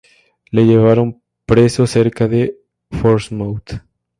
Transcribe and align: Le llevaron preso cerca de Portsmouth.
Le 0.49 0.65
llevaron 0.65 1.21
preso 1.45 1.85
cerca 1.85 2.27
de 2.27 2.57
Portsmouth. 3.03 3.83